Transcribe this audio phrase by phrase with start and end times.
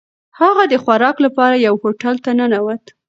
[0.39, 2.83] هغه د خوراک لپاره یوه هوټل ته ننووت.